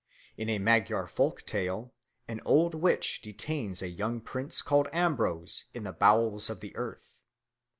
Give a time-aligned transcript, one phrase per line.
[0.35, 1.93] In a Magyar folk tale,
[2.27, 7.19] an old witch detains a young prince called Ambrose in the bowels of the earth.